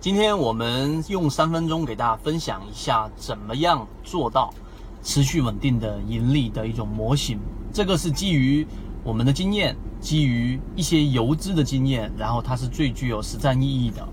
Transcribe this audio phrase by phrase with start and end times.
[0.00, 4.50] 今天我们用三分钟给大家分享一下，怎么样做到
[5.02, 7.38] 持续稳定的盈利的一种模型。
[7.70, 8.66] 这个是基于
[9.04, 14.08] 我们的经验，基于一些游资的经验，然后它是最具有实战意义的。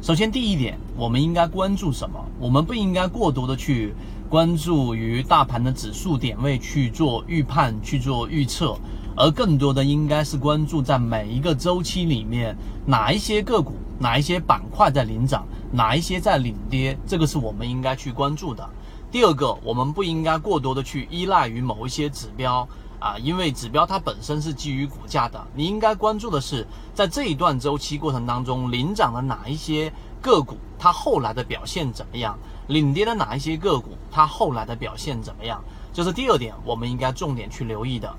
[0.00, 2.18] 首先，第一点，我们应该关注什么？
[2.40, 3.94] 我们不应该过多的去
[4.30, 8.74] 关注于大盘的指数点位去做预判、去做预测，
[9.16, 13.72] 而更多的应该是关注在每一个周期里面哪一些个股。
[13.98, 18.68] 哪一些板块在领涨，哪一些在领跌，这个是我们应该去关注的。
[19.10, 22.68] 第二个，我们不应该过多的去依赖于某一些指标
[22.98, 25.42] 啊，因为指标它本身是基于股价的。
[25.54, 29.90] 你应该关注的是，在这一段周期过程当中，领涨的哪一些
[30.20, 32.38] 个股，它后来的表现怎么样？
[32.66, 35.58] 领跌的哪一些个股，它后来的表现怎么样？
[35.90, 38.14] 这是第二点，我们应该重点去留意的。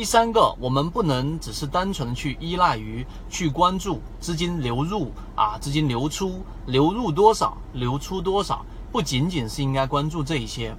[0.00, 10.74] 第三个，我们不能只是单纯的去依赖于去关注资金流入啊，资金流出，流入多少，流出多少，不仅仅是应该关注这一些，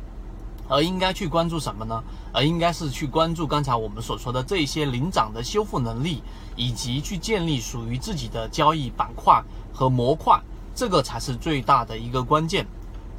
[0.67, 2.03] 而应该去关注什么呢？
[2.33, 6.23] 而应该是去关注刚才我们所说的这些领涨的修复能力，
[6.56, 9.39] 以及去建立属于自己的交易板块
[9.72, 10.41] 和模块，
[10.73, 12.66] 这个才是最大的一个关键。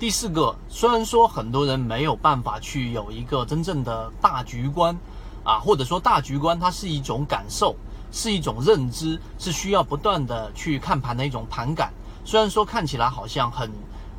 [0.00, 4.98] 第四个，虽然说很多人没有办法去有一个真正的大局观。
[5.44, 7.74] 啊，或者说大局观，它是一种感受，
[8.10, 11.92] 是一种认知，是需要不断的去看盘的一种盘感。
[12.24, 13.70] 虽然说看起来好像很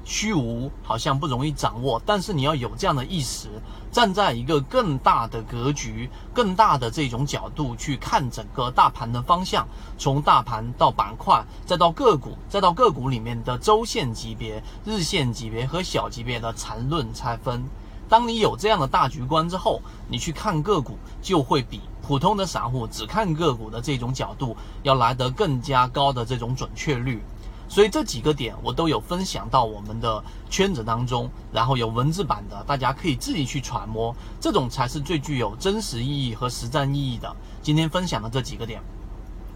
[0.04, 3.48] 虚无，好像不容易掌握，但是你要有这样的意识，
[3.90, 9.66] 站在一个更大的格局、更大的这种角度去看整个大盘的方向，
[9.98, 17.64] 从大盘到板块，再到个股，再到个股里面的周线级别、日线级别和小级别的缠论拆分。
[18.09, 27.24] 当你有这样的大局观之后，你去看个股就会比普通的散户只看个股的这种角度要来得更加高的这种准确率。
[27.70, 37.35] 所以这几个点我都有分享到我们的圈子当中，然后有文字版的，大家可以自己去揣摩，这种才是最具有真实意义和实战意义的。
[37.64, 38.80] 今天分享的这几个点，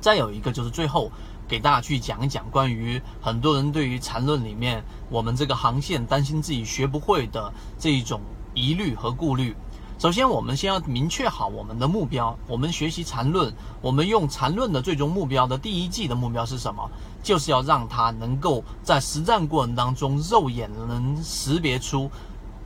[0.01, 1.11] 再有一个就是最后
[1.47, 8.19] 给大家去讲一讲关于很多人对于缠论里面我们这个航线担心自己学不会的这一种。
[8.57, 9.55] 疑虑和顾虑，
[9.99, 12.35] 首先我们先要明确好我们的目标。
[12.47, 16.89] 我们学习缠论，我们用缠论的最终目标的第一季的目标是什么？
[17.21, 22.09] 就是要让它能够在实战过程当中肉眼能识别出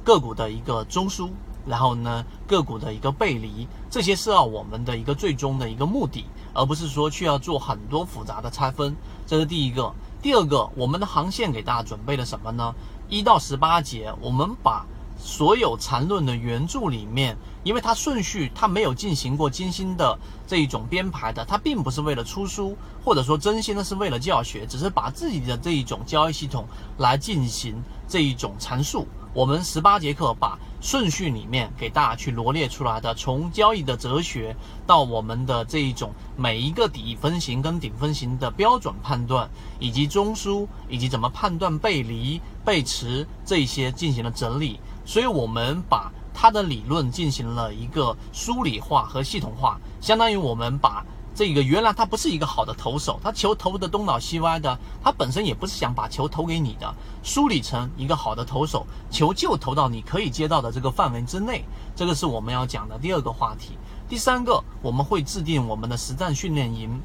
[0.01, 1.29] 个股的一个中枢，
[1.65, 8.95] 然后呢个股的一个背离，这些是要我们的一个最终的一个目的，而不是说去要做很多复杂的拆分。
[9.27, 9.93] 这是第一个。
[10.21, 12.73] 第二个，我们的航线给大家准备了什么呢？
[13.09, 14.85] 一到十八节，我们把。
[15.23, 20.17] 所有缠论的原著里面，因为它顺序它没有进行过精心的
[20.47, 26.67] 这一种编排的，它并不是为了出书，或者说真心的是为了教学，只是把自己的这一种交易系统
[26.97, 29.07] 来进行这一种阐述。
[29.33, 34.53] 我们十八节课把顺序里面给大家去罗列出来的，从交易的哲学
[34.85, 39.49] 到我们的这一种每一个底分型跟顶分型的标准判断，
[39.79, 44.81] 以及中枢，以及怎么判断背离、背驰这些进行了整理。
[45.05, 51.03] 所以我们把它的理论进行了一个梳理化和系统化，相当于我们把
[51.33, 61.63] 这个原来他不是一个好的投手，他球投的东倒西歪的，他本身也不是想把球投给你的，梳理成一个好的投手，球就投到你可以接到的这个范围之内，
[61.95, 63.77] 这个是我们要讲的第二个话题。
[64.09, 66.99] 第三个，我们会制定我们的实战训练营，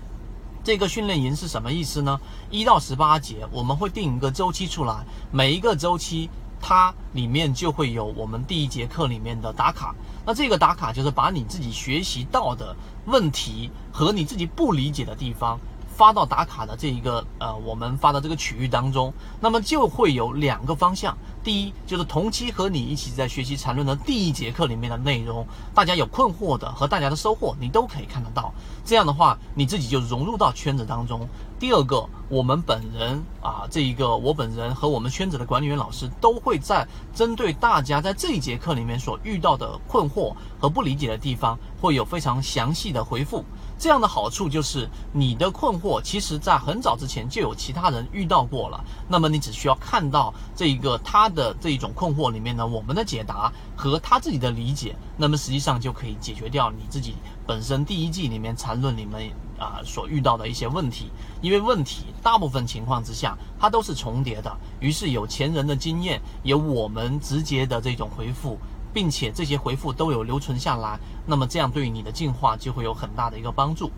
[0.64, 2.20] 这个训练营是什么意思呢？
[2.50, 6.28] 一到十八节，我们会定一个周期出来，每一个周期。
[6.60, 9.94] 它里面就会有我们第一节课里面的打卡，
[10.24, 12.74] 那这个打卡就是把你自己学习到的
[13.06, 15.58] 问题和你自己不理解的地方。
[15.96, 21.16] 发到打卡的这一个呃，我们发的这个区域当中，那么就会有两个方向。
[21.42, 28.52] 第一，就是同期和你一起在学习缠论的第一节课里面的内容，大家有困惑的和大家的收获，你都可以看得到。
[28.84, 31.26] 这样的话，你自己就融入到圈子当中。
[31.58, 43.42] 第二个，我们本人啊，这一个我本人和我们圈子的管理员老师都会在针对大家在这一节课里面所遇到的困惑和不理解的地方，会有非常详细的回复。
[43.78, 48.82] 这样的好处就是，你的困惑其实在很早之前就有其他人遇到过了。
[49.06, 61.10] 那么你只需要看到这一个他的这一种困惑里面呢，我们的解答和他自己的理解，那么实际上就可以解决掉你自己本身第一季里面缠论里面啊所遇到的一些问题。
[61.42, 68.58] 因为问题大部分情况之下它都是重叠的，于是有前人的经验，有我们直接的这种回复。
[68.96, 73.90] 并且这些回复都有留存下来，那么这样对于你的进化就会有很大的一个帮助。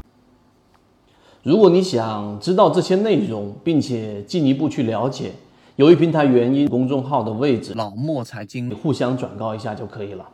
[1.44, 5.34] 如果你想知道这些内容，并且进一步去了解，
[5.76, 10.28] 由于平台原因，公众号的位置老莫财经互相转告一下就可以了。